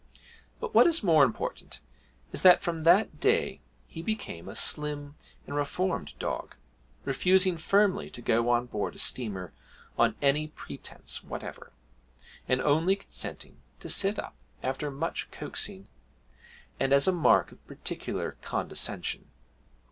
But 0.59 0.73
what 0.73 0.87
is 0.87 1.03
more 1.03 1.23
important 1.23 1.79
is 2.31 2.41
that 2.41 2.63
from 2.63 2.85
that 2.85 3.19
day 3.19 3.61
he 3.85 4.01
became 4.01 4.49
a 4.49 4.55
slim 4.55 5.13
and 5.45 5.55
reformed 5.55 6.17
dog, 6.17 6.55
refusing 7.05 7.55
firmly 7.55 8.09
to 8.09 8.21
go 8.23 8.49
on 8.49 8.65
board 8.65 8.95
a 8.95 8.97
steamer 8.97 9.53
on 9.99 10.15
any 10.19 10.47
pretence 10.47 11.23
whatever, 11.23 11.71
and 12.47 12.61
only 12.61 12.95
consenting 12.95 13.61
to 13.79 13.91
sit 13.91 14.17
up 14.17 14.35
after 14.63 14.89
much 14.89 15.29
coaxing, 15.29 15.87
and 16.79 16.93
as 16.93 17.07
a 17.07 17.11
mark 17.11 17.51
of 17.51 17.67
particular 17.67 18.37
condescension. 18.41 19.29